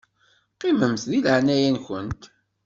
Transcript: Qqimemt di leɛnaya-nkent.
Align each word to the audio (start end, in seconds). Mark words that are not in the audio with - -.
Qqimemt 0.53 1.03
di 1.11 1.17
leɛnaya-nkent. 1.25 2.21